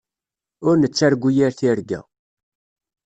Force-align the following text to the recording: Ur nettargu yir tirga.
Ur 0.67 0.75
nettargu 0.77 1.29
yir 1.35 1.53
tirga. 1.59 2.01